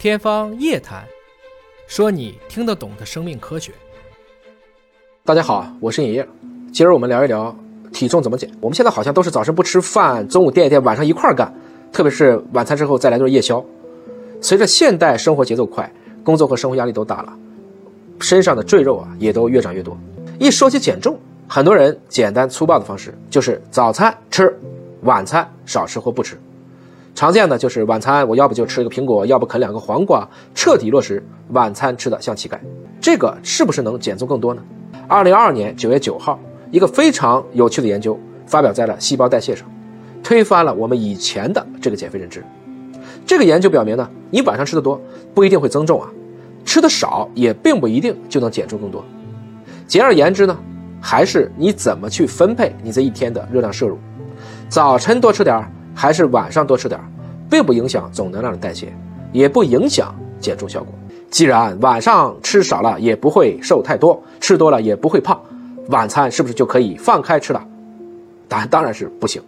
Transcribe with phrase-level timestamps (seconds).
[0.00, 1.04] 天方夜谭，
[1.86, 3.70] 说你听得懂的生命科学。
[5.26, 6.26] 大家好，我是尹烨，
[6.72, 7.54] 今儿我们聊一聊
[7.92, 8.50] 体重怎么减。
[8.62, 11.52] 我们现在好像都是早晨不吃饭，中午垫一垫，晚上一块儿干，
[11.92, 13.62] 特别是晚餐之后再来顿夜宵。
[14.40, 15.92] 随着现代生活节奏快，
[16.24, 17.38] 工作和生活压力都大了，
[18.20, 19.94] 身上的赘肉啊也都越长越多。
[20.38, 24.58] 一说起减重，很多人简单粗暴的方式就是早餐吃，
[25.02, 26.40] 晚餐少吃或不吃。
[27.14, 32.58] 常见的就是晚餐我要不就吃一个苹果，要不啃两个黄瓜，彻底落实晚餐吃的像乞丐。
[33.00, 34.62] 这个是不是能减重更多呢？
[35.06, 36.38] 二零二二年九月九号，
[36.70, 39.68] 一个非常有趣的研究发表在了《细胞代谢》上，
[40.22, 42.44] 推翻了我们以前的这个减肥认知。
[43.26, 45.00] 这个研究表明呢，你晚上吃的多
[45.34, 46.08] 不一定会增重啊，
[46.64, 49.04] 吃的少也并不一定就能减重更多。
[49.86, 50.56] 简而言之呢，
[51.00, 53.98] 还是你怎么去分配你这一天的热量摄入，
[54.68, 57.00] 早晨多吃点儿还是晚上多吃点，
[57.50, 58.92] 并不影响总能量的代谢，
[59.32, 60.92] 也不影响减重效果。
[61.30, 65.40] 既然晚上吃少了也不会瘦太多，吃多了也不会胖，
[65.88, 67.64] 晚餐是不是就可以放开吃了？
[68.48, 69.40] 答案当然是不行。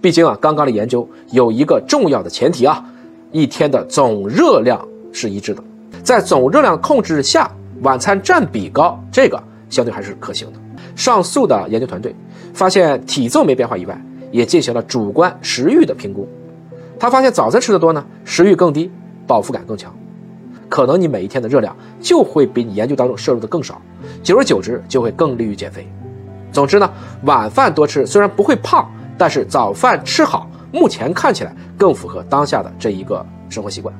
[0.00, 2.84] 毕竟啊，刚刚的研究有一个重要的前提啊，
[3.32, 5.64] 一天的总热量是一致的，
[6.02, 7.50] 在总热量控制下，
[7.82, 9.42] 晚餐占比高，这个。
[9.70, 10.58] 相对还是可行的。
[10.94, 12.14] 上述的研究团队
[12.52, 14.00] 发现，体重没变化以外，
[14.34, 16.28] 也进行了主观食欲的评估。
[16.98, 18.90] 他发现早餐吃的多呢，食欲更低，
[19.28, 19.94] 饱腹感更强。
[20.68, 23.80] 可能你每一天的热量就会比你研究当中摄入的更少，
[24.24, 25.88] 久而久之就会更利于减肥。
[26.50, 33.94] 总之呢，晚饭多吃虽然不会胖，但是早饭吃好，目前看起来更符合当下的这一个生活习惯。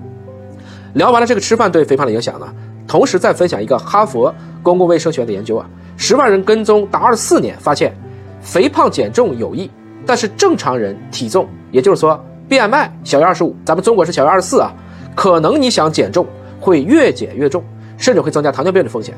[0.95, 2.53] 聊完了这个吃饭对肥胖的影响呢？
[2.89, 7.95] 同时再分享一个哈佛公共卫生学院的研究啊，十万人跟踪达二十四年，发现
[8.41, 9.71] 肥胖减重有益，
[10.07, 14.73] 但是正常人体重，也就是说 BMI 小于二十五，咱们中国是小于二十四啊，
[15.15, 16.27] 可能你想减重
[16.61, 17.65] 会越减越重，
[17.97, 19.15] 甚至会增加糖尿病的风险，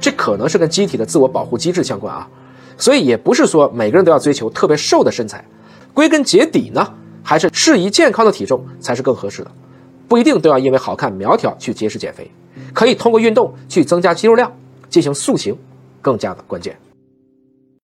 [0.00, 2.28] 这可能是跟机体的自我保护机制相关啊，
[2.76, 5.44] 所以也不是说每个人都要追求特别瘦的身材，
[5.92, 9.50] 归根结底呢，还是适宜健康的体重才是更合适的，
[10.06, 12.30] 不一定都要因为好看苗条去节食减肥。
[12.72, 14.52] 可以通过运动去增加肌肉量，
[14.88, 15.56] 进行塑形，
[16.00, 16.76] 更加的关键。